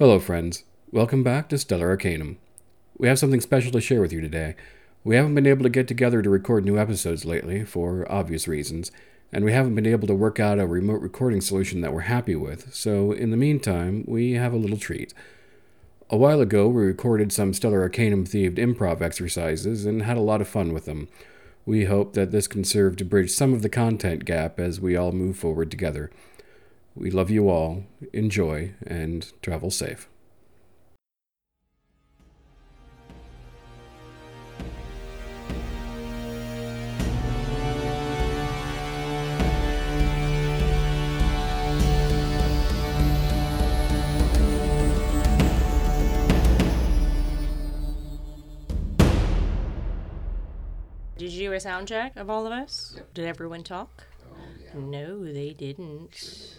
[0.00, 0.64] Hello, friends.
[0.90, 2.38] Welcome back to Stellar Arcanum.
[2.96, 4.54] We have something special to share with you today.
[5.04, 8.90] We haven't been able to get together to record new episodes lately, for obvious reasons,
[9.30, 12.34] and we haven't been able to work out a remote recording solution that we're happy
[12.34, 15.12] with, so in the meantime, we have a little treat.
[16.08, 20.40] A while ago, we recorded some Stellar Arcanum themed improv exercises and had a lot
[20.40, 21.08] of fun with them.
[21.66, 24.96] We hope that this can serve to bridge some of the content gap as we
[24.96, 26.10] all move forward together.
[26.96, 30.08] We love you all, enjoy, and travel safe.
[51.16, 52.94] Did you do a sound check of all of us?
[52.96, 53.14] Yep.
[53.14, 54.04] Did everyone talk?
[54.32, 54.80] Oh, yeah.
[54.80, 56.58] No, they didn't.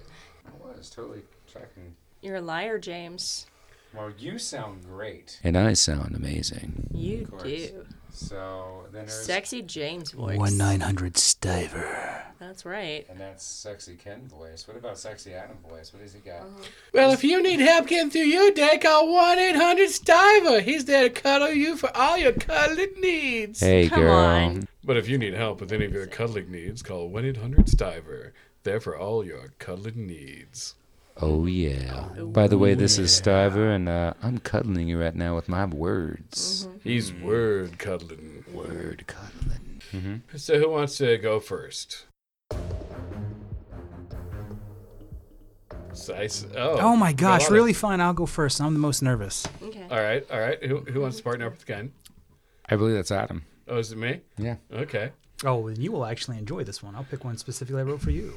[0.74, 1.22] I was totally
[1.52, 1.96] checking.
[2.22, 3.48] You're a liar, James.
[3.94, 5.40] Well, you sound great.
[5.44, 6.88] And I sound amazing.
[6.94, 7.86] You do.
[8.10, 9.26] So then there's.
[9.26, 10.38] Sexy James voice.
[10.38, 12.22] One nine hundred Stiver.
[12.40, 13.06] That's right.
[13.10, 14.68] And that's sexy Ken voice.
[14.68, 15.94] What about sexy Adam voice?
[15.94, 16.42] What has he got?
[16.42, 16.64] Uh-huh.
[16.94, 20.62] Well, if you need help getting through your day, call 1 800 Stiver.
[20.62, 23.60] He's there to cuddle you for all your cuddling needs.
[23.60, 24.14] Hey, Come girl.
[24.16, 24.68] on.
[24.84, 28.32] But if you need help with any of your cuddling needs, call 1 800 Stiver.
[28.64, 30.76] There for all your cuddling needs.
[31.18, 32.10] Oh yeah.
[32.18, 35.66] By the way, this is Stiver, and uh, I'm cuddling you right now with my
[35.66, 36.68] words.
[36.84, 38.46] He's word cuddling.
[38.54, 39.82] Word cuddling.
[39.92, 40.38] Mm-hmm.
[40.38, 42.06] So, who wants to go first?
[45.94, 46.16] So
[46.56, 48.00] oh, Oh my we got a gosh, really fine.
[48.00, 48.62] I'll go first.
[48.62, 49.46] I'm the most nervous.
[49.62, 49.86] Okay.
[49.92, 50.64] All right, all right.
[50.64, 51.92] Who, who wants to partner up with Ken?
[52.70, 53.44] I believe that's Adam.
[53.68, 54.22] Oh, is it me?
[54.38, 54.56] Yeah.
[54.72, 55.12] Okay.
[55.44, 56.96] Oh, and you will actually enjoy this one.
[56.96, 58.36] I'll pick one specifically I wrote for you.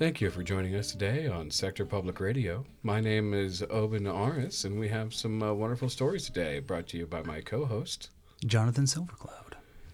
[0.00, 2.64] Thank you for joining us today on Sector Public Radio.
[2.82, 6.96] My name is Oben Aris, and we have some uh, wonderful stories today brought to
[6.96, 8.08] you by my co host.
[8.46, 9.39] Jonathan Silvercloud.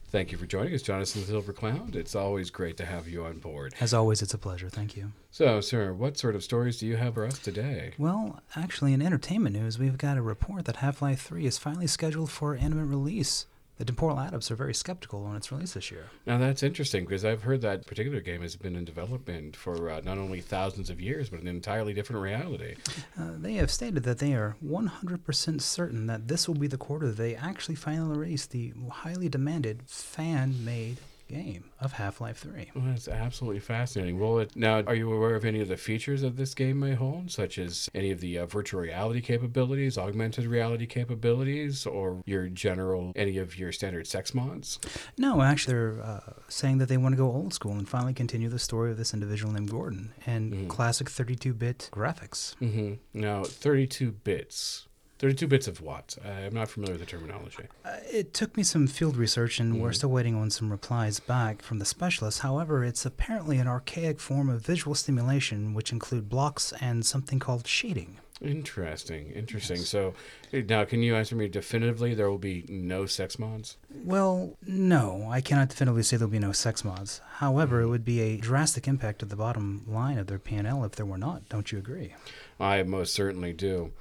[0.08, 1.96] Thank you for joining us, Jonathan Silvercloud.
[1.96, 3.74] It's always great to have you on board.
[3.80, 4.68] As always, it's a pleasure.
[4.68, 5.12] Thank you.
[5.32, 7.92] So, sir, what sort of stories do you have for us today?
[7.98, 11.88] Well, actually, in entertainment news, we've got a report that Half Life 3 is finally
[11.88, 13.46] scheduled for imminent release.
[13.78, 16.06] The Temporal Adepts are very skeptical on its release this year.
[16.24, 20.00] Now, that's interesting because I've heard that particular game has been in development for uh,
[20.02, 22.76] not only thousands of years, but an entirely different reality.
[23.20, 27.10] Uh, they have stated that they are 100% certain that this will be the quarter
[27.10, 30.96] they actually finally release the highly demanded fan made
[31.28, 32.70] game of Half Life 3.
[32.74, 34.18] Well, that's absolutely fascinating.
[34.18, 36.94] Well, it, now, are you aware of any of the features that this game may
[36.94, 42.48] hold, such as any of the uh, virtual reality capabilities, augmented reality capabilities, or your
[42.48, 44.78] general, any of your standard sex mods?
[45.18, 48.48] No, actually, they're uh, saying that they want to go old school and finally continue
[48.48, 50.68] the story of this individual named Gordon and Mhm.
[50.68, 52.54] classic 32 bit graphics.
[52.62, 52.94] Mm-hmm.
[53.20, 54.86] Now, 32 bits.
[55.18, 56.16] 32 bits of what?
[56.24, 57.64] I'm not familiar with the terminology.
[57.84, 59.94] Uh, it took me some field research, and we're Mhm.
[59.94, 62.40] still waiting on some replies back from the specialists.
[62.40, 67.66] However, it's apparently an archaic form of visual stimulation, which include blocks and something called
[67.66, 68.18] shading.
[68.42, 69.78] Interesting, interesting.
[69.78, 69.88] Yes.
[69.88, 70.12] So,
[70.52, 72.12] eh, now can you answer me definitively?
[72.14, 73.78] There will be no sex mods?
[74.04, 77.22] Well, no, I cannot definitively say there'll be no sex mods.
[77.36, 77.86] However, Mm-hmm.
[77.86, 81.06] it would be a drastic impact to the bottom line of their P&L if there
[81.06, 81.48] were not.
[81.48, 82.14] Don't you agree?
[82.60, 83.92] I most certainly do.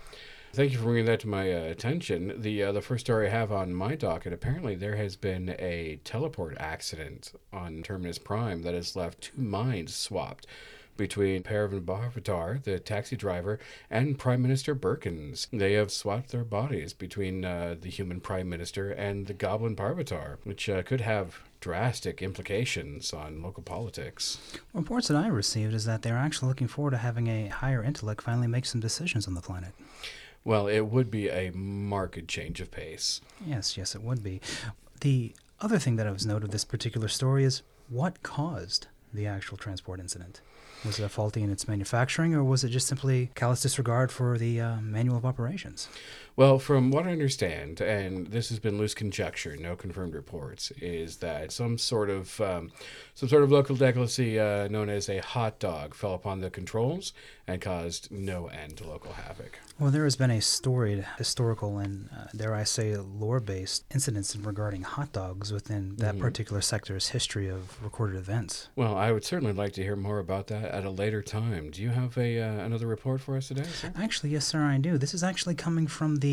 [0.55, 2.33] Thank you for bringing that to my uh, attention.
[2.37, 4.31] The uh, the first story I have on my docket.
[4.31, 9.93] Apparently, there has been a teleport accident on Terminus Prime that has left two minds
[9.93, 10.47] swapped
[10.95, 15.47] between Paravan Bhavatar, the taxi driver, and Prime Minister Birkins.
[15.51, 20.37] They have swapped their bodies between uh, the human Prime Minister and the Goblin Parvatar,
[20.45, 24.39] which uh, could have drastic implications on local politics.
[24.73, 28.21] Reports that I received is that they're actually looking forward to having a higher intellect
[28.21, 29.73] finally make some decisions on the planet.
[30.45, 33.19] Well, it would be a marked change of pace.
[33.45, 34.39] Yes, yes, it would be.
[35.01, 39.25] The other thing that I was noted of this particular story is what caused the
[39.25, 40.41] actual transport incident.
[40.85, 44.37] Was it a faulty in its manufacturing, or was it just simply callous disregard for
[44.37, 45.87] the uh, manual of operations?
[46.37, 51.17] Well, from what I understand, and this has been loose conjecture, no confirmed reports, is
[51.17, 52.71] that some sort of um,
[53.13, 57.13] some sort of local delicacy uh, known as a hot dog fell upon the controls
[57.47, 59.59] and caused no end to local havoc.
[59.79, 64.81] Well, there has been a storied, historical, and uh, dare I say, lore-based incidents regarding
[64.81, 66.19] hot dogs within that Mhm.
[66.19, 68.67] particular sector's history of recorded events.
[68.75, 71.71] Well, I would certainly like to hear more about that at a later time.
[71.71, 73.93] Do you have a uh, another report for us today, sir?
[73.95, 74.97] Actually, yes, sir, I do.
[74.97, 76.24] This is actually coming from the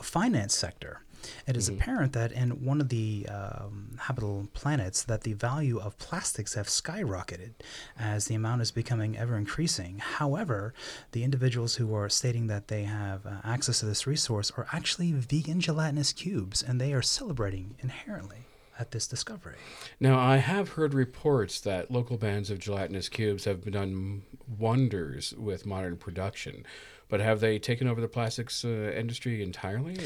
[0.00, 1.00] finance sector.
[1.48, 1.74] It is Mhm.
[1.74, 6.68] apparent that in one of the um, habitable planets, that the value of plastics have
[6.68, 7.54] skyrocketed
[7.98, 9.98] as the amount is becoming ever increasing.
[9.98, 10.72] However,
[11.12, 15.10] the individuals who are stating that they have uh, access to this resource are actually
[15.12, 18.42] vegan gelatinous cubes, and they are celebrating inherently
[18.78, 19.56] at this discovery.
[19.98, 25.66] Now, I have heard reports that local bands of gelatinous cubes have done wonders with
[25.66, 26.64] modern production,
[27.08, 29.96] but have they taken over the plastics uh, industry entirely?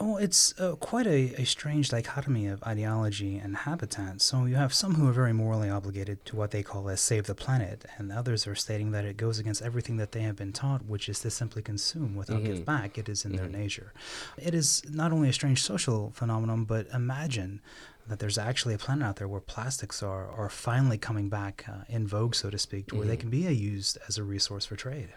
[0.00, 4.20] Well, it's uh, quite a, a strange dichotomy of ideology and habitat.
[4.20, 7.26] So you have some who are very morally obligated to what they call as save
[7.26, 10.52] the planet, and others are stating that it goes against everything that they have been
[10.52, 12.46] taught, which is to simply consume without Mhm.
[12.46, 12.98] give back.
[12.98, 13.52] It is in their Mhm.
[13.52, 13.92] nature.
[14.36, 17.60] It is not only a strange social phenomenon, but imagine
[18.08, 21.84] that there's actually a planet out there where plastics are, are finally coming back uh,
[21.88, 23.20] in vogue, so to speak, to where they Mhm.
[23.20, 25.08] can be uh, used as a resource for trade.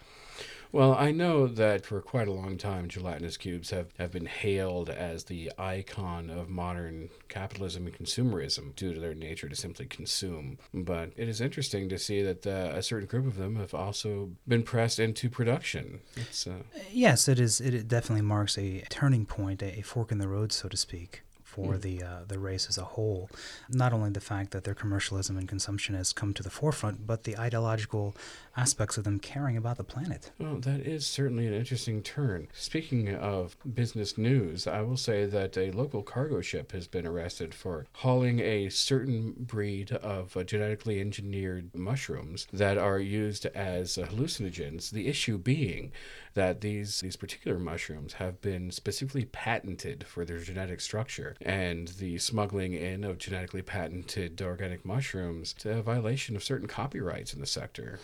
[0.71, 4.89] Well, I know that for quite a long time, gelatinous cubes have, have been hailed
[4.89, 10.57] as the icon of modern capitalism and consumerism due to their nature to simply consume.
[10.73, 14.31] But it is interesting to see that uh, a certain group of them have also
[14.47, 16.01] been pressed into production.
[16.45, 17.61] Uh, Yes, it is.
[17.61, 21.23] It, it definitely marks a turning point, a fork in the road, so to speak,
[21.57, 21.81] for Mm.
[21.81, 23.29] the uh, the race as a whole.
[23.67, 27.23] Not only the fact that their commercialism and consumption has come to the forefront, but
[27.23, 28.15] the ideological
[28.55, 30.31] aspects of them caring about the planet.
[30.39, 32.47] Well, that is certainly an interesting turn.
[32.53, 37.53] Speaking of business news, I will say that a local cargo ship has been arrested
[37.55, 44.05] for hauling a certain breed of uh, genetically engineered mushrooms that are used as uh,
[44.05, 44.91] hallucinogens.
[44.91, 45.91] The issue being
[46.37, 52.19] that these these particular mushrooms have been specifically patented for their genetic structure, and the
[52.19, 57.47] smuggling in of genetically patented organic mushrooms to a violation of certain copyrights in the
[57.47, 57.99] sector.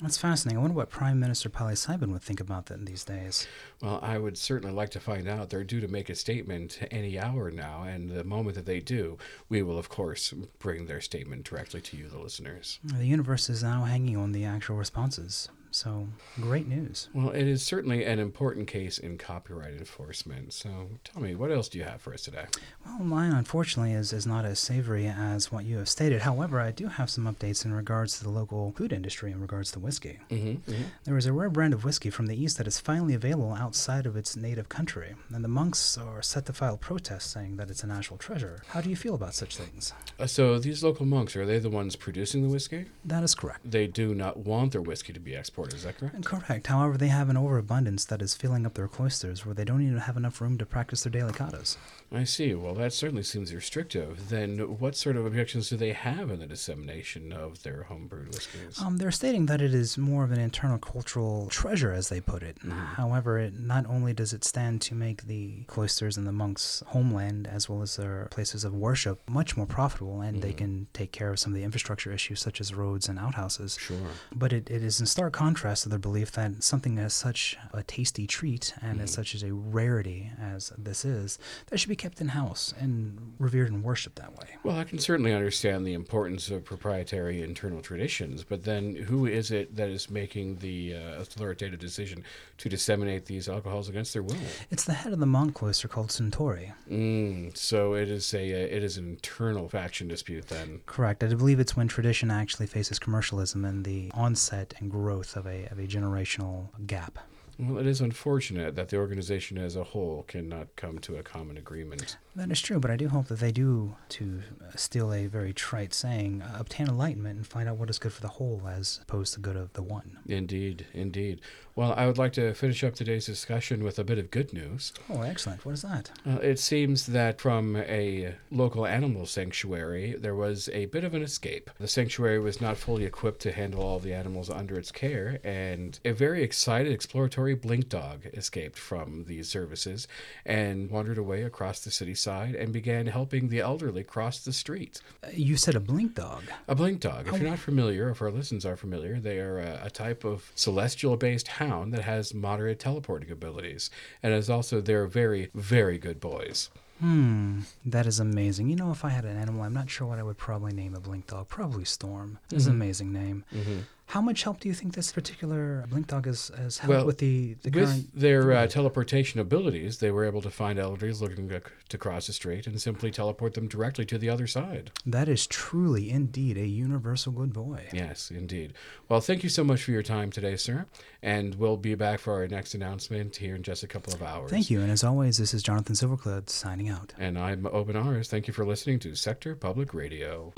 [0.00, 0.58] That's fascinating.
[0.58, 3.48] I wonder what Prime Minister Saiban would think about that in these days.
[3.82, 5.48] Well, I would certainly like to find out.
[5.48, 9.16] They're due to make a statement any hour now, and the moment that they do,
[9.48, 12.78] we will, of course, bring their statement directly to you, the listeners.
[12.84, 15.48] The universe is now hanging on the actual responses.
[15.70, 16.08] So,
[16.40, 17.08] great news.
[17.12, 20.52] Well, it is certainly an important case in copyright enforcement.
[20.52, 22.46] So tell me, what else do you have for us today?
[22.84, 26.22] Well, mine unfortunately is, is not as savory as what you have stated.
[26.22, 29.70] However, I do have some updates in regards to the local food industry in regards
[29.72, 30.18] to whiskey.
[30.30, 30.72] Mm-hmm.
[31.04, 34.06] There is a rare brand of whiskey from the east that is finally available outside
[34.06, 37.82] of its native country, and the monks are set to file protests saying that it's
[37.82, 38.62] a national treasure.
[38.68, 39.92] How do you feel about such things?
[40.18, 42.86] Uh, so these local monks, are they the ones producing the whiskey?
[43.04, 43.70] That is correct.
[43.70, 46.24] They do not want their whiskey to be exported, is that correct?
[46.24, 46.66] Correct.
[46.66, 49.98] However, they have an overabundance that is filling up their cloisters where they don't even
[49.98, 51.76] have enough room to practice their daily katas.
[52.12, 52.54] I see.
[52.54, 54.28] Well, that certainly seems restrictive.
[54.28, 58.80] Then what sort of objections do they have in the dissemination of their homebrewed whiskeys?
[58.80, 62.42] Um, they're stating that it is more of an internal cultural treasure, as they put
[62.42, 62.58] it.
[62.94, 67.46] However, it not only does it stand to make the cloisters and the monks' homeland,
[67.48, 70.56] as well as their places of worship, much more profitable, and they Mhm.
[70.56, 73.76] can take care of some of the infrastructure issues such as roads and outhouses.
[73.80, 73.96] Sure.
[74.34, 77.82] But it, it is in stark contrast to their belief that something as such a
[77.82, 79.14] tasty treat and as Mhm.
[79.14, 83.70] such as a rarity as this is, that should be kept in house and revered
[83.70, 84.56] and worshipped that way.
[84.62, 89.50] Well, I can certainly understand the importance of proprietary internal traditions, but then who is
[89.50, 92.24] it that is making the uh, authoritative decision
[92.58, 94.36] to disseminate these alcohols against their will?
[94.70, 96.72] It's the head of the monk cloister called Suntory.
[96.90, 100.80] Mm, so it is a uh, it is an internal faction dispute then.
[100.86, 101.22] Correct.
[101.22, 105.66] I believe it's when tradition actually faces commercialism and the onset and growth of a,
[105.66, 107.18] of a generational gap.
[107.58, 111.56] Well, it is unfortunate that the organization as a whole cannot come to a common
[111.56, 112.18] agreement.
[112.36, 114.42] That is true, but I do hope that they do, to
[114.74, 118.20] steal a very trite saying, uh, obtain enlightenment and find out what is good for
[118.20, 120.18] the whole as opposed to good of the one.
[120.26, 121.40] Indeed, indeed.
[121.74, 124.92] Well, I would like to finish up today's discussion with a bit of good news.
[125.08, 125.64] Oh, excellent.
[125.64, 126.10] What is that?
[126.26, 131.22] Uh, it seems that from a local animal sanctuary, there was a bit of an
[131.22, 131.70] escape.
[131.78, 135.98] The sanctuary was not fully equipped to handle all the animals under its care, and
[136.04, 140.06] a very excited exploratory blink dog escaped from these services
[140.44, 144.94] and wandered away across the city side and began helping the elderly cross the street.
[145.32, 146.42] You said a blink dog.
[146.68, 149.72] A blink dog, if you're not familiar, if our listeners are familiar, they are a,
[149.88, 153.90] a type of celestial based hound that has moderate teleporting abilities
[154.22, 156.58] and is also, they're very, very good boys.
[157.00, 158.70] Hmm, that is amazing.
[158.70, 160.94] You know, if I had an animal, I'm not sure what I would probably name
[160.94, 161.46] a blink dog.
[161.48, 162.38] Probably Storm.
[162.50, 162.76] It's an Mhm.
[162.80, 163.44] amazing name.
[163.54, 163.78] Mm-hmm.
[164.10, 167.18] How much help do you think this particular blink dog has, has helped Well, with
[167.18, 168.14] the, the With current?
[168.20, 172.32] their uh, teleportation abilities, they were able to find elders looking to, to cross the
[172.32, 174.92] strait and simply teleport them directly to the other side.
[175.04, 177.88] that is truly, indeed, a universal good boy.
[177.92, 178.74] Yes, indeed.
[179.08, 180.86] Well, thank you so much for your time today, sir.
[181.20, 184.50] And we'll be back for our next announcement here in just a couple of hours.
[184.52, 184.80] Thank you.
[184.82, 187.12] And as always, this is Jonathan Silvercloud signing out.
[187.18, 188.28] And I'm Open Ours.
[188.28, 190.52] Thank you for listening to Sector Public Radio.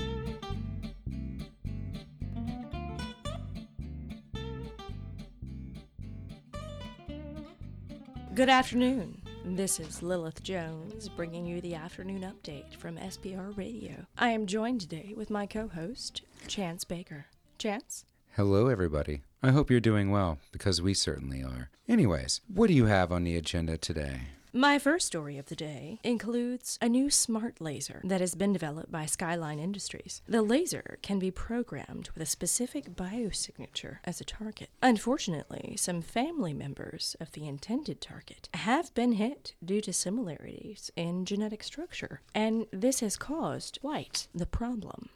[8.38, 9.20] Good afternoon.
[9.44, 14.06] This is Lilith Jones bringing you the afternoon update from SPR Radio.
[14.16, 17.26] I am joined today with my co host, Chance Baker.
[17.58, 18.04] Chance?
[18.36, 19.22] Hello, everybody.
[19.42, 21.70] I hope you're doing well, because we certainly are.
[21.88, 24.20] Anyways, what do you have on the agenda today?
[24.52, 28.90] My first story of the day includes a new smart laser that has been developed
[28.90, 30.22] by Skyline Industries.
[30.26, 34.70] The laser can be programmed with a specific biosignature as a target.
[34.82, 41.26] Unfortunately, some family members of the intended target have been hit due to similarities in
[41.26, 45.10] genetic structure, and this has caused quite the problem.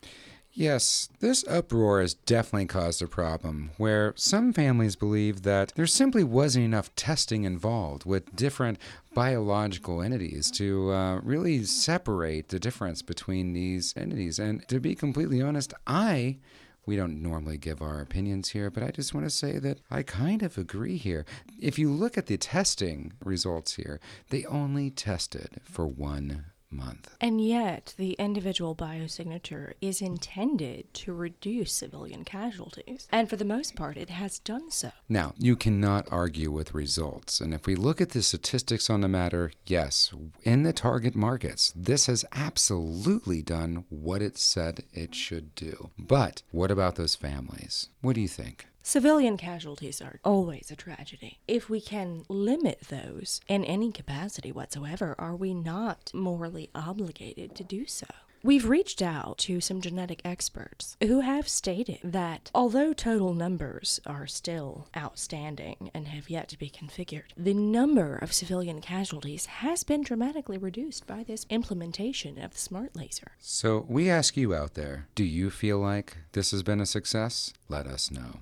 [0.55, 6.23] Yes, this uproar has definitely caused a problem where some families believe that there simply
[6.23, 8.79] wasn't enough testing involved with different
[9.15, 14.39] biological entities to uh, really separate the difference between these entities.
[14.39, 16.39] And to be completely honest, I.
[16.85, 20.03] We don't normally give our opinions here, but I just want to say that I
[20.03, 21.25] kind of agree here.
[21.61, 27.15] If you look at the testing results here, they only tested for one month.
[27.21, 33.77] And yet, the individual biosignature is intended to reduce civilian casualties, and for the most
[33.77, 34.91] part, it has done so.
[35.09, 37.41] Now, you cannot argue with results.
[37.41, 40.13] And if we look at the statistics on the matter, yes,
[40.43, 45.91] in the target markets, this has absolutely done what it said it should do.
[45.99, 47.89] But what about those families?
[48.01, 48.67] What do you think?
[48.85, 51.39] Civilian casualties are always a tragedy.
[51.47, 57.63] If we can limit those in any capacity whatsoever, are we not morally obligated to
[57.63, 58.09] do so?
[58.43, 64.27] We've reached out to some genetic experts who have stated that although total numbers are
[64.27, 70.03] still outstanding and have yet to be configured, the number of civilian casualties has been
[70.03, 73.31] dramatically reduced by this implementation of the smart laser.
[73.39, 77.53] So we ask you out there do you feel like this has been a success?
[77.69, 78.41] Let us know.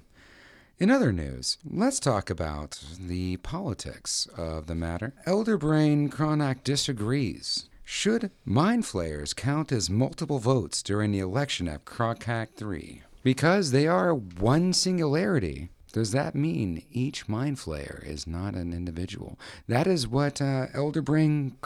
[0.81, 5.13] In other news, let's talk about the politics of the matter.
[5.27, 7.69] Elder Brain Cronack disagrees.
[7.85, 13.03] Should mind flayers count as multiple votes during the election at Crocac 3?
[13.23, 19.39] Because they are one singularity, does that mean each mind flayer is not an individual?
[19.67, 21.57] That is what uh, Elder Brain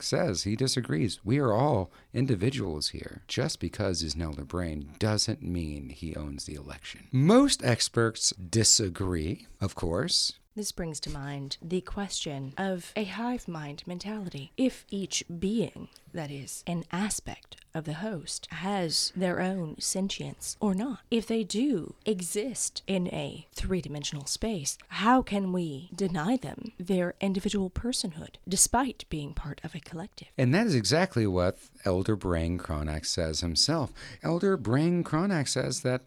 [0.00, 0.42] says.
[0.44, 1.20] He disagrees.
[1.24, 3.22] We are all individuals here.
[3.28, 7.08] Just because he's an Elder Brain doesn't mean he owns the election.
[7.12, 10.34] Most experts disagree, of course.
[10.56, 14.52] This brings to mind the question of a hive mind mentality.
[14.56, 20.74] If each being, that is, an aspect of the host, has their own sentience or
[20.74, 26.72] not, if they do exist in a three dimensional space, how can we deny them
[26.78, 30.28] their individual personhood despite being part of a collective?
[30.38, 33.92] And that is exactly what Elder Brain Cronack says himself.
[34.22, 36.02] Elder Brain Cronack says that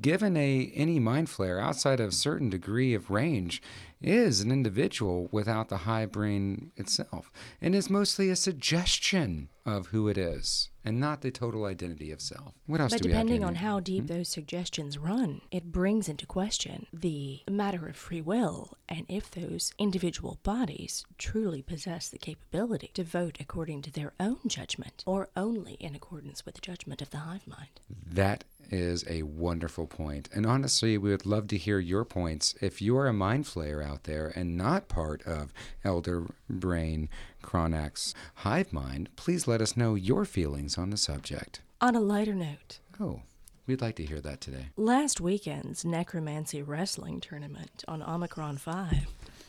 [0.00, 3.60] given a any mind flayer outside of a certain degree of range
[4.00, 10.08] is an individual without the high brain itself and is mostly a suggestion of who
[10.08, 12.54] it is and not the total identity of self.
[12.66, 14.14] What else But do we depending on how deep hmm?
[14.14, 19.72] those suggestions run, it brings into question the matter of free will and if those
[19.78, 25.74] individual bodies truly possess the capability to vote according to their own judgment or only
[25.74, 27.80] in accordance with the judgment of the hive mind.
[28.10, 30.28] That is a wonderful point.
[30.34, 32.54] And honestly, we would love to hear your points.
[32.60, 35.52] If you're a mind flayer out there and not part of
[35.84, 37.08] Elder Brain
[37.42, 41.60] Cronack's hive mind, please let us know your feelings on the subject.
[41.80, 43.22] On a lighter note, Oh,
[43.66, 44.66] we'd like to hear that today.
[44.76, 49.06] last weekend's necromancy wrestling tournament on Omicron 5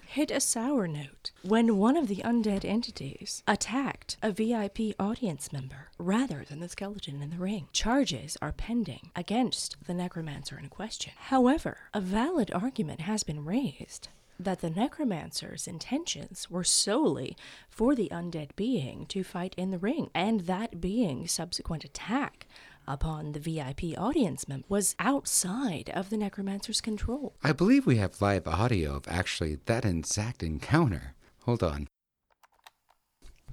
[0.07, 5.89] hit a sour note when one of the undead entities attacked a VIP audience member
[5.99, 7.67] rather than the skeleton in the ring.
[7.73, 11.13] Charges are pending against the necromancer in question.
[11.15, 17.35] However, a valid argument has been raised that the necromancer's intentions were solely
[17.69, 22.47] for the undead being to fight in the ring, and that being's subsequent attack
[22.87, 27.35] upon the VIP audience member was outside of the necromancer's control.
[27.43, 31.13] I believe we have live audio of actually that exact encounter.
[31.43, 31.87] Hold on.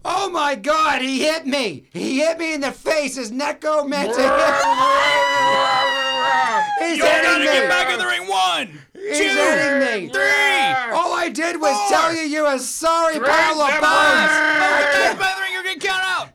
[0.05, 1.89] Oh my god, he hit me!
[1.93, 3.17] He hit me in the face!
[3.17, 5.91] His necromancer hit
[6.79, 7.45] He's You're hitting gonna me.
[7.47, 8.27] get back in the ring.
[8.29, 10.09] One, He's two, hitting me.
[10.13, 10.93] three.
[10.95, 11.89] All I did was Four.
[11.99, 14.31] tell you you a sorry pile of them bones.
[14.99, 15.53] Get back in the ring.
[15.53, 16.29] You're getting counted out.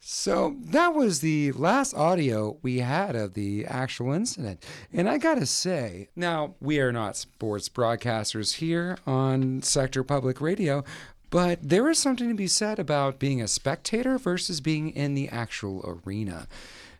[0.00, 4.64] So that was the last audio we had of the actual incident.
[4.92, 10.84] And I gotta say, now we are not sports broadcasters here on Sector Public Radio,
[11.30, 15.28] but there is something to be said about being a spectator versus being in the
[15.28, 16.46] actual arena.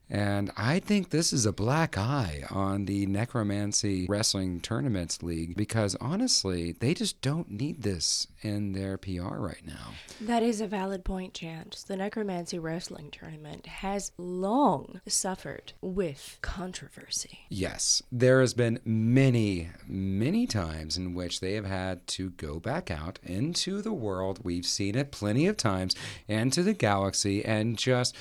[0.09, 5.97] And I think this is a black eye on the Necromancy Wrestling Tournaments League because
[6.01, 9.95] honestly, they just don't need this in their PR right now.
[10.21, 11.83] That is a valid point, Chance.
[11.83, 17.41] The Necromancy Wrestling Tournament has long suffered with controversy.
[17.49, 22.91] Yes, there has been many, many times in which they have had to go back
[22.91, 24.41] out into the world.
[24.45, 25.97] We've seen it plenty of times,
[26.29, 28.15] and to the galaxy, and just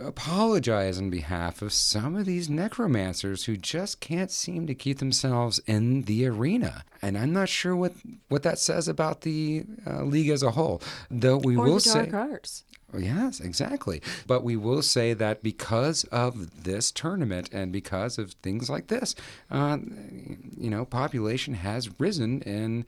[0.00, 5.58] apologize on behalf of some of these necromancers who just can't seem to keep themselves
[5.66, 6.84] in the arena.
[7.02, 7.92] And I'm not sure what
[8.28, 10.80] what that says about the uh, league as a whole.
[11.10, 12.64] Though we Or will the say, Arts.
[12.96, 14.00] Yes, exactly.
[14.26, 19.14] But we will say that because of this tournament and because of things like this,
[19.50, 19.78] uh,
[20.56, 22.86] you know, population has risen in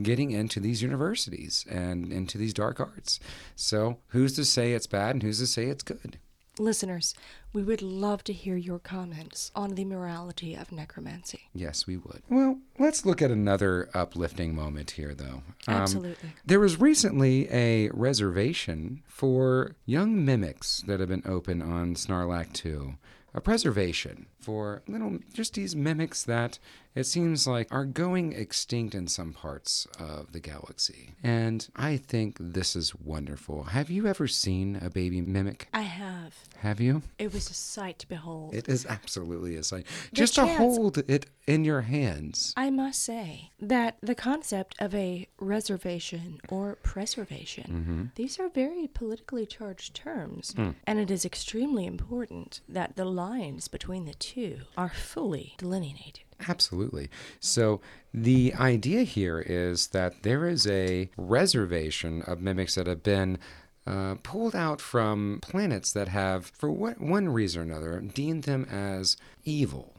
[0.00, 3.20] getting into these universities and into these dark arts.
[3.56, 6.18] So who's to say it's bad and who's to say it's good?
[6.58, 7.14] Listeners,
[7.54, 11.48] we would love to hear your comments on the morality of necromancy.
[11.54, 12.22] Yes, we would.
[12.28, 15.42] Well, let's look at another uplifting moment here, though.
[15.66, 16.30] Um, Absolutely.
[16.44, 22.96] There was recently a reservation for young mimics that have been open on Snarlack 2.
[23.34, 26.58] A preservation for little, just these mimics that
[26.94, 31.14] it seems like are going extinct in some parts of the galaxy.
[31.22, 33.64] And I think this is wonderful.
[33.64, 35.68] Have you ever seen a baby mimic?
[35.72, 36.34] I have.
[36.58, 37.02] Have you?
[37.18, 38.54] It was a sight to behold.
[38.54, 39.86] It is absolutely a sight.
[40.10, 42.52] The Just to hold it in your hands.
[42.56, 48.04] I must say that the concept of a reservation or preservation, mm-hmm.
[48.14, 50.70] these are very politically charged terms, hmm.
[50.86, 56.20] and it is extremely important that the lines between the two are fully delineated.
[56.48, 57.08] Absolutely.
[57.40, 57.80] So
[58.12, 63.38] the idea here is that there is a reservation of mimics that have been
[63.86, 68.64] uh, pulled out from planets that have, for what, one reason or another, deemed them
[68.70, 69.94] as evil.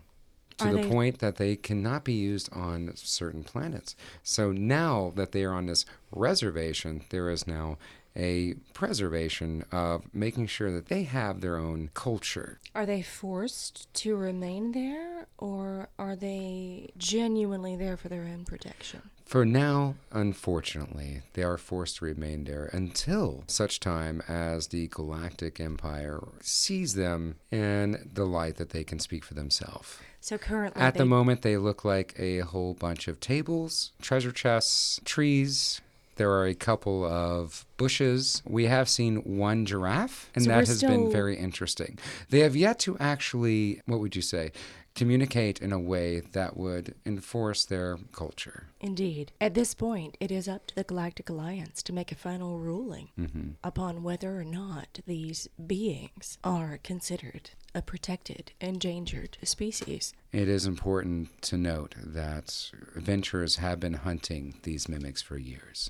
[0.60, 3.96] To Are the they- point that they cannot be used on certain planets.
[4.22, 7.78] So now that they are on this reservation, there is now
[8.16, 12.60] a preservation of making sure that they have their own culture.
[12.76, 19.02] Are they forced to remain there, or are they genuinely there for their own protection?
[19.26, 25.60] For now, unfortunately, they are forced to remain there until such time as the Galactic
[25.60, 29.98] Empire sees them in the light that they can speak for themselves.
[30.20, 35.00] So currently, At the moment, they look like a whole bunch of tables, treasure chests,
[35.04, 35.82] trees.
[36.16, 38.42] There are a couple of bushes.
[38.46, 41.98] We have seen one giraffe, and So that has been very interesting.
[42.30, 44.52] They have yet to actually, what would you say,
[44.96, 48.68] communicate in a way that would enforce their culture.
[48.80, 49.32] Indeed.
[49.42, 53.10] At this point, it is up to the Galactic Alliance to make a final ruling
[53.20, 53.52] mm-hmm.
[53.64, 60.14] upon whether or not these beings are considered a protected, endangered species.
[60.32, 65.90] It is important to note that adventurers have been hunting these mimics for years.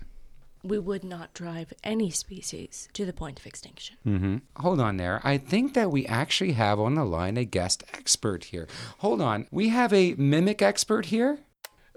[0.63, 3.97] We would not drive any species to the point of extinction.
[4.08, 4.38] Mm-hmm.
[4.58, 5.19] Hold on there.
[5.23, 8.67] I think that we actually have on the line a guest expert here.
[8.99, 9.47] Hold on.
[9.52, 11.39] We have a mimic expert here?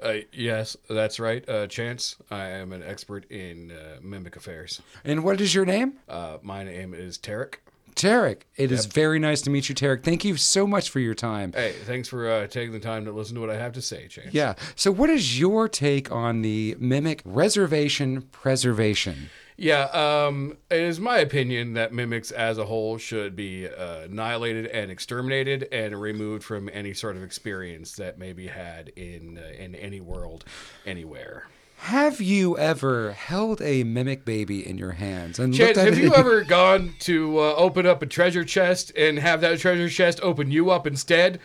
[0.03, 2.17] Uh, yes, that's right, uh, Chance.
[2.31, 4.83] I am an expert in uh, mimic affairs.
[5.05, 5.95] And what is your name?
[6.09, 7.57] Uh, my name is Tarek.
[7.97, 8.43] Tarek.
[8.57, 10.05] It is very nice to meet you, Tarek.
[10.05, 11.53] Thank you so much for your time.
[11.53, 14.07] Hey, thanks for uh, taking the time to listen to what I have to say,
[14.07, 14.33] Chance.
[14.33, 14.55] Yeah.
[14.75, 19.31] So, what is your take on the mimic reservation preservation?
[19.59, 24.67] Yeah, um, it is my opinion that mimics as a whole should be uh, annihilated
[24.67, 29.63] and exterminated and removed from any sort of experience that may be had in uh,
[29.63, 30.45] in any world,
[30.85, 31.49] anywhere.
[31.79, 35.99] Have you ever held a mimic baby in your hands and Chance, have it?
[35.99, 40.19] you ever gone to uh, open up a treasure chest and have that treasure chest
[40.23, 41.39] open you up instead?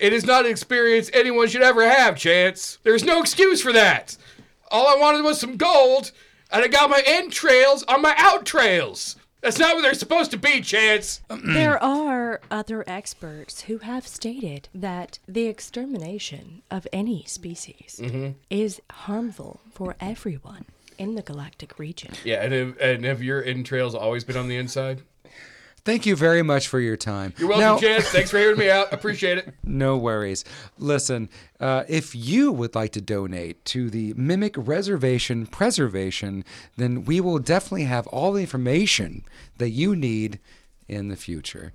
[0.00, 2.78] It is not an experience anyone should ever have, Chance.
[2.82, 4.16] There's no excuse for that.
[4.70, 6.10] All I wanted was some gold,
[6.50, 9.16] and I got my entrails on my outrails.
[9.42, 11.20] That's not what they're supposed to be, Chance.
[11.44, 18.30] there are other experts who have stated that the extermination of any species mm-hmm.
[18.48, 22.12] is harmful for everyone in the galactic region.
[22.24, 25.02] Yeah, and have, and have your entrails always been on the inside?
[25.84, 27.34] Thank you very much for your time.
[27.38, 28.06] You're welcome, Now- Chance.
[28.10, 28.92] Thanks for hearing me out.
[28.92, 29.52] Appreciate it.
[29.64, 30.44] No worries.
[30.78, 36.44] Listen, uh, if you would like to donate to the Mimic Reservation Preservation,
[36.76, 39.24] then we will definitely have all the information
[39.58, 40.38] that you need
[40.88, 41.72] in the future.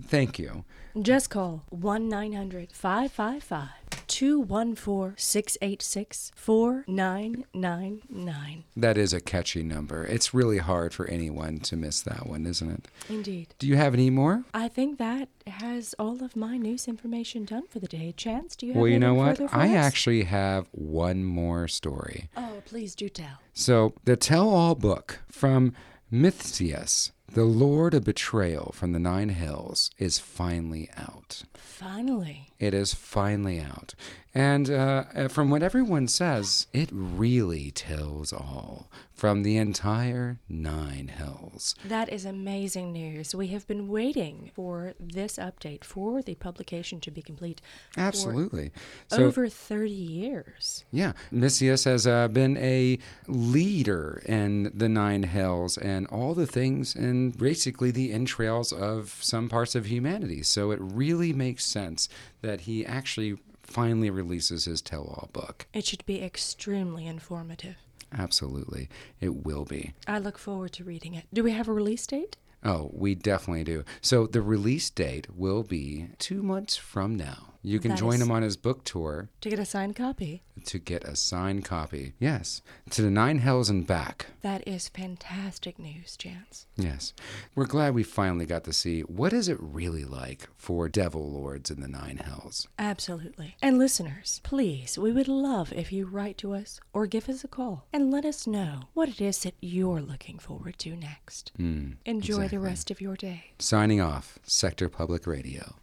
[0.00, 0.64] Thank you.
[1.00, 3.68] Just call 1 900 555
[4.08, 8.64] 214 686 4999.
[8.76, 10.04] That is a catchy number.
[10.04, 12.88] It's really hard for anyone to miss that one, isn't it?
[13.08, 13.54] Indeed.
[13.58, 14.44] Do you have any more?
[14.52, 18.12] I think that has all of my news information done for the day.
[18.14, 18.82] Chance, do you have any more?
[18.82, 19.40] Well, you know what?
[19.54, 19.76] I us?
[19.76, 22.28] actually have one more story.
[22.36, 23.38] Oh, please do tell.
[23.54, 25.72] So, the tell all book from
[26.12, 31.44] Mithsius, the Lord of Betrayal from the Nine Hells, is finally out.
[31.54, 32.51] Finally.
[32.62, 33.96] It is finally out.
[34.34, 41.08] And uh, uh, from what everyone says, it really tells all from the entire Nine
[41.08, 41.74] Hells.
[41.84, 43.34] That is amazing news.
[43.34, 47.60] We have been waiting for this update for the publication to be complete.
[47.92, 48.70] for Absolutely.
[49.08, 50.84] So, over 30 years.
[50.90, 52.98] yeah, Mithsius has uh, been a
[53.28, 59.48] leader in the Nine Hells and all the things and basically the entrails of some
[59.48, 60.42] parts of humanity.
[60.42, 62.08] So it really makes sense
[62.42, 65.66] that he actually finally releases his tell all book.
[65.72, 67.76] It should be extremely informative.
[68.16, 68.88] Absolutely.
[69.20, 69.94] It will be.
[70.06, 71.24] I look forward to reading it.
[71.32, 72.36] Do we have a release date?
[72.64, 73.84] Oh, we definitely do.
[74.00, 77.51] So the release date will be two months from now.
[77.64, 80.42] You can That join him on his book tour To get a signed copy?
[80.66, 82.12] to get a signed copy.
[82.20, 84.26] Yes, to the Nine Hells and back.
[84.42, 86.66] That is fantastic news, Chance.
[86.76, 87.14] Yes,
[87.54, 91.70] we're glad we finally got to see what is it really like for devil lords
[91.70, 92.68] in the Nine Hells.
[92.78, 93.56] Absolutely.
[93.62, 97.48] And listeners, please, we would love if you write to us or give us a
[97.48, 101.52] call and let us know what it is that you're looking forward to next.
[101.58, 102.58] Mm, Enjoy exactly.
[102.58, 103.52] the rest of your day.
[103.58, 105.76] Signing off, Sector Public Radio.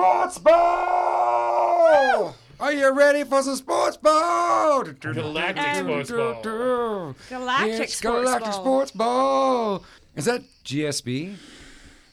[0.00, 2.34] Sports Ball!
[2.60, 4.82] Are you ready for some sports ball?
[4.84, 7.14] Galactic Sports Ball.
[7.30, 9.82] Galactic It's Galactic Sports Ball.
[10.14, 11.36] Is that GSB?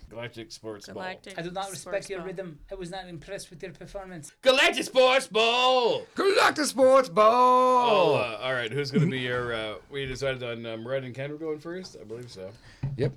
[0.09, 0.93] Galactic Sports Ball.
[0.93, 2.27] Galactic I do not respect your Ball.
[2.27, 2.59] rhythm.
[2.71, 4.31] I was not impressed with your performance.
[4.43, 6.03] Galactic Sports Ball.
[6.15, 8.15] Galactic Sports Oh, Ball.
[8.15, 8.71] uh, all right.
[8.71, 9.53] Who's going to be your?
[9.53, 11.97] Uh, we decided on um, Red and Ken were going first.
[11.99, 12.49] I believe so.
[12.95, 13.11] Yep.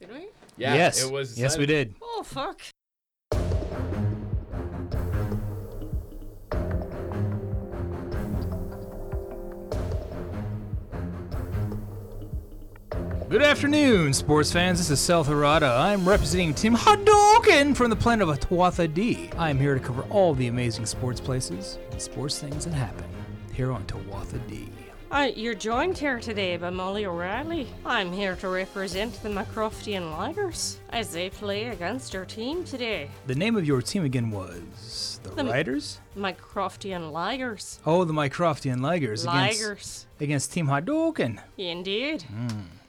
[0.00, 0.28] Did we?
[0.56, 0.74] Yeah.
[0.74, 1.04] yes.
[1.04, 1.38] It was.
[1.38, 1.94] yes, we did.
[2.00, 2.62] Oh, fuck.
[13.30, 14.78] Good afternoon, sports fans.
[14.78, 15.78] This is Sel Harada.
[15.78, 19.30] I'm representing Tim Hadouken from the planet of Tuatha D.
[19.38, 23.04] I'm here to cover all the amazing sports places and sports things that happen
[23.52, 24.68] here on Tuatha D.
[25.12, 27.68] Uh, you're joined here today by Molly O'Reilly.
[27.86, 33.10] I'm here to represent the Macroftian Ligers as they play against our team today.
[33.28, 36.00] The name of your team again was the, The- Riders?
[36.16, 37.78] Macroftian Ligers.
[37.86, 40.06] Oh, the Mycroftian Ligers against, Ligers.
[40.18, 41.40] against Team Hadouken.
[41.56, 42.24] Indeed.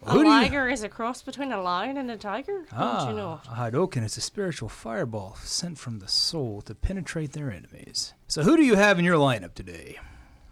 [0.04, 2.66] A Who do you- is a cross between a lion and a tiger.
[2.72, 3.40] Ah, Don't you know?
[3.48, 8.14] a Hadouken is a spiritual fireball sent from the soul to penetrate their enemies.
[8.28, 10.00] So, who do you have in your lineup today?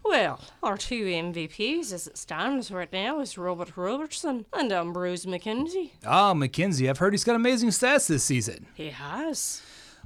[0.04, 5.92] Well, our two MVPs as it stands right now is Robert Robertson and Ambrose McKenzie.
[6.06, 6.90] Ah, McKenzie.
[6.90, 8.68] I've heard he's got amazing stats this season.
[8.76, 9.62] He has.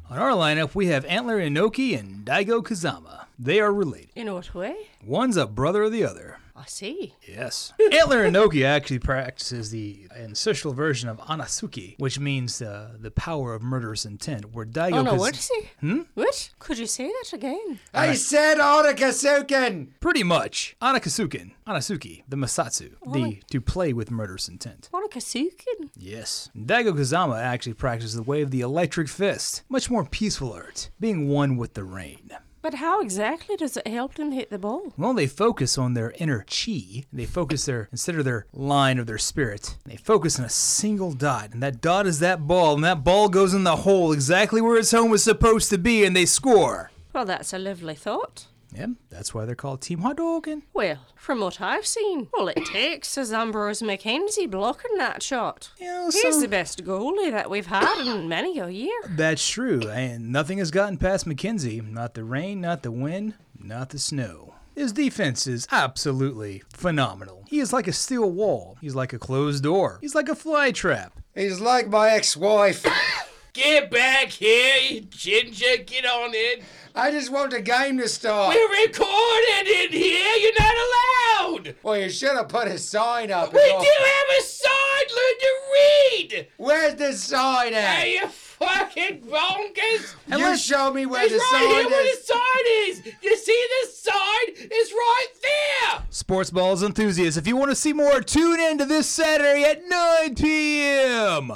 [0.09, 3.25] On our lineup, we have Antler Inoki and Daigo Kazama.
[3.39, 4.09] They are related.
[4.15, 4.75] In what way?
[5.05, 6.37] One's a brother of the other.
[6.55, 7.15] I see.
[7.27, 7.73] Yes.
[7.91, 13.63] Antler Inoki actually practices the ancestral version of Anasuki, which means uh, the power of
[13.63, 15.69] murderous intent, where Daigo Oh no, what is he?
[15.79, 16.01] Hmm?
[16.13, 16.51] What?
[16.59, 17.79] Could you say that again?
[17.93, 19.87] I said Onakasuken!
[19.99, 20.75] Pretty much.
[20.81, 24.89] Anakasuken, Anasuki, the Masatsu, the to play with murderous intent.
[24.93, 25.89] Wanakasuken?
[25.97, 26.51] Yes.
[26.55, 31.27] Daigo Kazama actually practices the way of the electric fist, much more peaceful art, being
[31.27, 32.29] one with the rain.
[32.63, 34.93] But how exactly does it help them hit the ball?
[34.97, 37.03] Well, they focus on their inner chi.
[37.11, 41.11] They focus their, instead of their line of their spirit, they focus on a single
[41.11, 41.51] dot.
[41.51, 44.77] And that dot is that ball, and that ball goes in the hole exactly where
[44.77, 46.89] its home is supposed to be, and they score.
[47.11, 48.47] Well, that's a lovely thought.
[48.75, 50.63] Yep, that's why they're called Team Hadouken.
[50.73, 55.71] Well, from what I've seen, all it takes is Ambrose McKenzie blocking that shot.
[55.79, 58.99] Yeah, He's so- the best goalie that we've had in many a year.
[59.09, 61.87] That's true, and nothing has gotten past McKenzie.
[61.87, 64.55] Not the rain, not the wind, not the snow.
[64.75, 67.43] His defense is absolutely phenomenal.
[67.47, 68.75] He is like a steel wall.
[68.81, 69.99] He's like a closed door.
[70.01, 71.13] He's like a fly trap.
[71.35, 72.83] He's like my ex-wife.
[73.53, 75.83] Get back here, you ginger.
[75.85, 76.63] Get on in.
[76.95, 78.53] I just want the game to start.
[78.53, 80.35] We're recording in here.
[80.37, 81.75] You're not allowed.
[81.81, 83.51] Well, you should have put a sign up.
[83.51, 84.69] We do have a sign.
[85.09, 86.47] Learn to read.
[86.57, 88.03] Where's the sign at?
[88.03, 90.15] Are you fucking bonkers?
[90.27, 93.01] You show me where It's the right sign here where the sign is.
[93.23, 94.69] You see the sign?
[94.71, 96.03] It's right there.
[96.11, 99.81] Sports Balls enthusiasts, if you want to see more, tune in to this Saturday at
[99.87, 101.51] 9 p.m.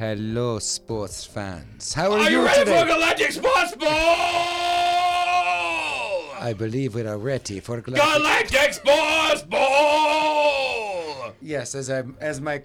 [0.00, 1.92] Hello, sports fans.
[1.92, 2.80] How are, Are you you ready today?
[2.80, 3.86] for Galactic Sports Ball?
[6.40, 8.14] I believe we are ready for Galactic.
[8.16, 11.32] Galactic Sports Ball!
[11.42, 12.62] yes, as I as my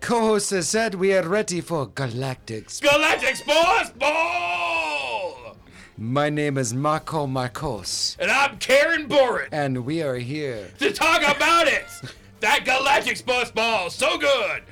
[0.00, 2.70] co-host has said, we are ready for Galactic.
[2.70, 5.56] Sp- Galactic Sports Ball!
[5.98, 10.68] my name is Marco Marcos, And I'm Karen Borit and we are here.
[10.78, 11.84] to talk about it!
[12.40, 14.62] That Galactic Sports Ball, so good!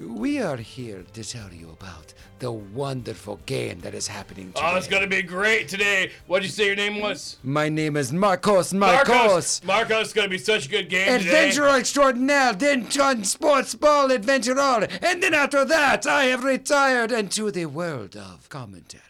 [0.00, 4.60] We are here to tell you about the wonderful game that is happening today.
[4.64, 6.10] Oh, it's gonna be great today.
[6.26, 7.36] What'd you say your name was?
[7.42, 9.62] My name is Marcos Marcos.
[9.62, 11.78] Marcos, it's gonna be such a good game Adventure today.
[11.80, 17.66] extraordinaire, then John Sports Ball Adventure and then after that, I have retired into the
[17.66, 19.02] world of commentary.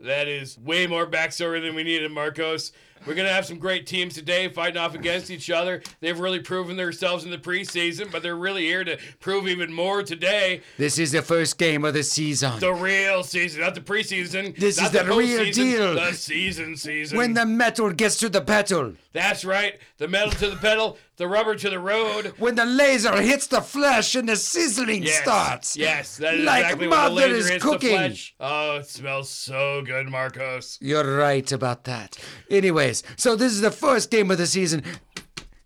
[0.00, 2.72] That is way more backstory than we needed, Marcos.
[3.06, 5.82] We're gonna have some great teams today fighting off against each other.
[6.00, 10.02] They've really proven themselves in the preseason, but they're really here to prove even more
[10.02, 10.62] today.
[10.76, 12.58] This is the first game of the season.
[12.60, 14.56] The real season, not the preseason.
[14.56, 15.94] This not is the real deal.
[15.94, 17.16] The season season.
[17.16, 19.78] when the metal gets to the pedal, That's right.
[19.96, 22.34] The metal to the pedal, the rubber to the road.
[22.38, 25.22] when the laser hits the flesh and the sizzling Yes.
[25.22, 25.76] starts.
[25.76, 27.90] Yes, that is Like exactly when the laser is hits cooking.
[27.92, 28.34] the flesh.
[28.38, 30.78] Oh, it smells so good, Marcos.
[30.80, 32.18] You're right about that.
[32.50, 34.82] Anyways, so this is the first game of the season.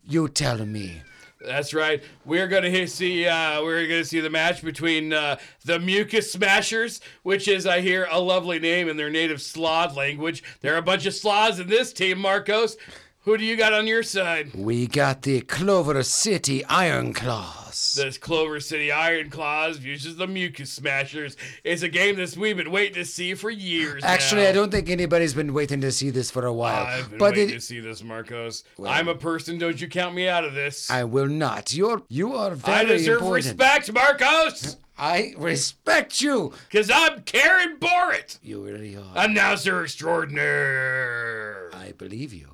[0.04, 1.02] You tell me.
[1.44, 2.00] That's right.
[2.24, 3.26] We're gonna see.
[3.26, 8.06] Uh, we're gonna see the match between uh, the Mucus Smashers, which is, I hear,
[8.12, 10.44] a lovely name in their native Slav language.
[10.60, 12.76] There are a bunch of Slavs in this team, Marcos.
[13.24, 14.52] Who do you got on your side?
[14.52, 17.92] We got the Clover City Iron Claws.
[17.96, 21.36] This Clover City Iron Claws uses the Mucus Smashers.
[21.62, 24.02] It's a game that we've been waiting to see for years.
[24.02, 24.48] Actually, now.
[24.48, 26.84] I don't think anybody's been waiting to see this for a while.
[26.84, 28.64] I've been but waiting it, to see this, Marcos.
[28.84, 29.56] I'm a person.
[29.56, 30.90] Don't you count me out of this.
[30.90, 31.72] I will not.
[31.72, 33.46] You're you are very I deserve important.
[33.46, 36.52] respect, Marcos, I respect you.
[36.68, 39.12] because I'm Karen Borit, You really are.
[39.14, 41.70] announcer extraordinaire.
[41.72, 42.48] I believe you.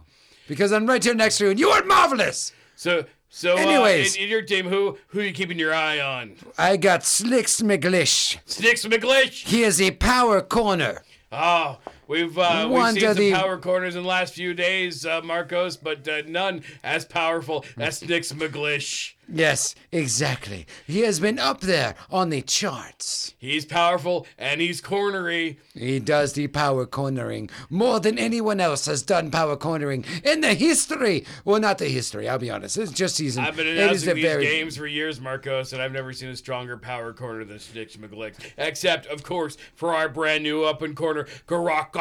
[0.48, 2.52] Because I'm right here next to you and you are marvelous.
[2.74, 4.16] So, so Anyways.
[4.16, 6.34] uh, in, in your team, who who are you keeping your eye on?
[6.56, 8.38] I got Slicks McGlish.
[8.46, 9.46] Sticks McGlish.
[9.46, 11.02] He is a power corner.
[11.30, 11.78] Oh,
[12.08, 15.76] we've uh, we've seen some the- power corners in the last few days, uh, Marcos,
[15.76, 19.14] but uh, none as powerful as Sticks McGlish.
[19.30, 20.66] Yes, exactly.
[20.86, 23.34] He has been up there on the charts.
[23.38, 25.58] He's powerful and he's cornery.
[25.74, 30.54] He does the power cornering more than anyone else has done power cornering in the
[30.54, 31.26] history.
[31.44, 32.78] Well, not the history, I'll be honest.
[32.78, 33.44] It's just season.
[33.44, 36.78] I've been announcing these very games for years, Marcos, and I've never seen a stronger
[36.78, 38.32] power corner than Sticks McGlick.
[38.56, 41.97] Except, of course, for our brand new up and corner, Garakakak.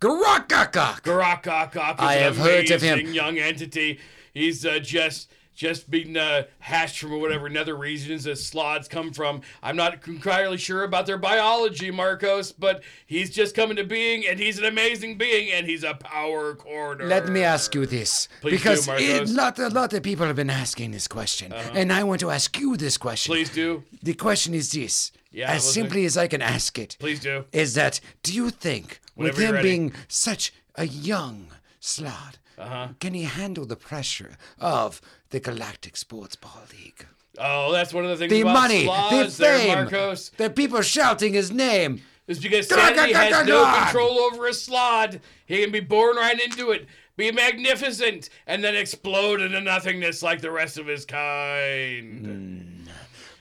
[0.00, 1.02] Garakakak.
[1.02, 3.12] Garakakak is I have heard of him.
[3.12, 3.98] young entity.
[4.32, 9.42] He's uh, just just being uh, hatched from whatever nether regions the slots come from.
[9.62, 14.40] I'm not entirely sure about their biology, Marcos, but he's just coming to being, and
[14.40, 17.04] he's an amazing being, and he's a power corner.
[17.04, 19.22] Let me ask you this, Please because do, it.
[19.22, 19.34] Uh-huh.
[19.34, 22.58] lot, a lot of people have been asking this question, and I want to ask
[22.58, 23.34] you this question.
[23.34, 23.82] Please do.
[24.02, 27.44] The question is this, Yeah, as simply as I can ask it, Please do.
[27.52, 32.88] is that do you think, with Whenever you're him being such a young slot, Uh-huh.
[32.98, 37.06] can he handle the pressure of the Galactic Sports Ball League?
[37.38, 40.30] Oh, that's one of the things The about money, the fame, Marcos.
[40.36, 42.02] the people shouting his name.
[42.26, 45.16] is because Sandy has no control over a slot.
[45.46, 50.40] He can be born right into it, be magnificent, and then explode into nothingness like
[50.40, 52.88] the rest of his kind.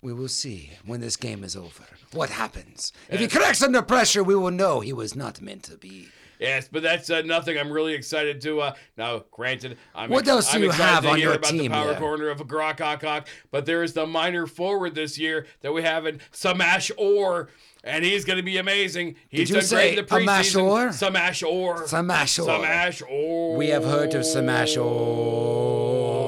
[0.02, 1.84] We will see when this game is over
[2.14, 2.94] what happens.
[3.10, 6.08] If he cracks under pressure, we will know he was not meant to be.
[6.40, 7.58] Yes, but that's uh, nothing.
[7.58, 8.62] I'm really excited to.
[8.62, 11.68] Uh, now, granted, I'm What else do I'm you have on your about team the
[11.70, 12.00] power here?
[12.00, 16.22] corner of Grokakok, but there is the minor forward this year that we have in
[16.32, 17.50] Samash Orr.
[17.84, 19.16] And he's going to be amazing.
[19.30, 20.64] He's you done say great in the Amash preseason.
[20.64, 20.88] Orr?
[20.90, 21.84] Samash Orr.
[21.84, 22.60] Samash Orr.
[22.60, 23.58] Samash Orr.
[23.58, 26.19] We have heard of Samash Orr.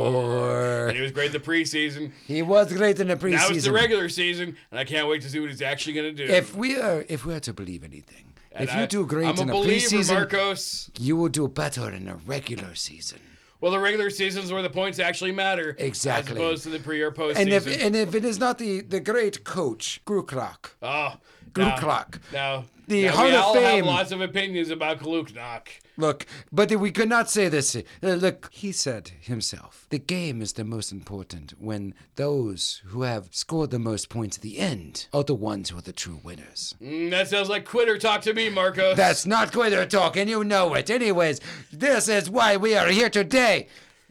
[1.11, 2.11] Was great in the preseason.
[2.25, 3.31] He was great in the preseason.
[3.31, 6.15] Now it's the regular season, and I can't wait to see what he's actually going
[6.15, 6.31] to do.
[6.31, 9.37] If we are, if we are to believe anything, And if you do great I'm
[9.37, 10.89] a in the believer, preseason, Marcos.
[10.99, 13.19] you will do better in the regular season.
[13.59, 15.75] Well, the regular season's where the points actually matter.
[15.77, 16.31] Exactly.
[16.31, 18.81] As opposed to the pre or post And if and if it is not the
[18.81, 21.19] the great coach Grukrak, oh, ah,
[21.53, 23.77] Grukrak, Now, The now Hall we of all Fame.
[23.77, 25.67] have lots of opinions about Kaluknak.
[25.97, 27.75] Look, but we could not say this.
[27.75, 33.29] Uh, look, he said himself, the game is the most important when those who have
[33.31, 36.75] scored the most points at the end are the ones who are the true winners.
[36.81, 38.97] Mm, that sounds like quitter talk to me, Marcos.
[38.97, 40.89] That's not quitter talk, and you know it.
[40.89, 41.39] Anyways,
[41.71, 43.67] this is why we are here today.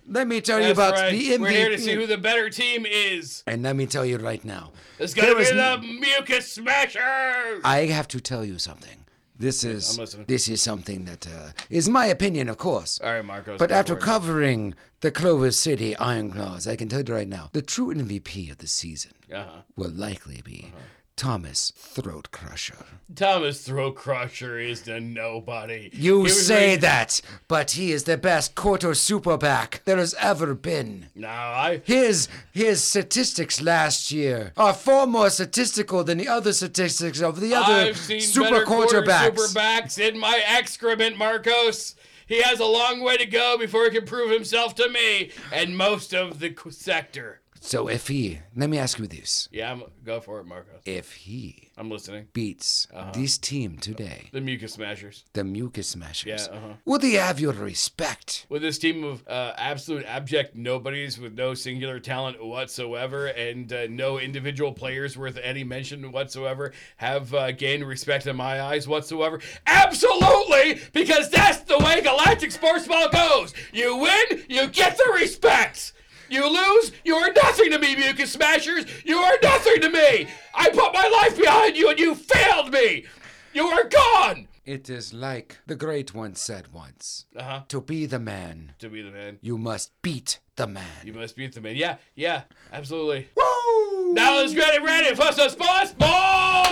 [0.06, 1.10] Let me tell you That's about right.
[1.12, 1.40] the MVP.
[1.40, 3.42] We're here to see who the better team is.
[3.46, 4.72] and let me tell you right now.
[4.98, 7.60] It's gonna there be is the n- Mucus Smashers.
[7.64, 9.04] I have to tell you something.
[9.38, 10.26] This I'm is listening.
[10.28, 13.00] this is something that uh, is my opinion, of course.
[13.02, 13.58] All right, Marcos.
[13.58, 17.62] But after covering the Clover City Iron Claws, I can tell you right now, the
[17.62, 19.62] true MVP of the season uh-huh.
[19.76, 20.72] will likely be
[21.20, 22.86] Thomas Throat Crusher.
[23.14, 25.90] Thomas Throat Crusher is the nobody.
[25.92, 31.08] You say that, but he is the best quarter superback there has ever been.
[31.14, 31.82] No, I.
[31.84, 37.54] His his statistics last year are far more statistical than the other statistics of the
[37.54, 39.36] other I've seen super better quarter quarterbacks.
[39.36, 41.96] superbacks in my excrement, Marcos.
[42.28, 45.76] He has a long way to go before he can prove himself to me and
[45.76, 47.40] most of the sector.
[47.62, 50.80] So if he, let me ask you this: Yeah, I'm, go for it, Marcos.
[50.86, 52.28] if he I'm listening.
[52.32, 53.10] beats Uh-huh.
[53.14, 55.24] this team today, The Mucus Smashers.
[55.34, 56.72] the Mucus Smashers, Yeah, uh-huh.
[56.86, 58.46] would they have your respect?
[58.48, 63.86] With this team of uh, absolute abject nobodies with no singular talent whatsoever and uh,
[63.90, 69.38] no individual players worth any mention whatsoever have uh, gained respect in my eyes whatsoever?
[69.66, 70.80] Absolutely!
[70.92, 73.52] Because that's the way Galactic Sports Ball goes!
[73.72, 75.92] You win, you get the respect!
[76.30, 78.86] You lose, you are nothing to me, Mucus Smashers!
[79.04, 80.28] You are nothing to me!
[80.54, 83.06] I put my life behind you and you failed me!
[83.52, 84.46] You are gone!
[84.64, 87.62] It is like the great one said once: Uh huh.
[87.68, 89.38] to be the man, To be the man.
[89.42, 90.84] you must beat the man.
[91.04, 91.74] You must beat the man.
[91.74, 93.28] Yeah, yeah, absolutely.
[93.36, 94.12] Woo!
[94.12, 96.68] Now let's get it ready for some sports ball!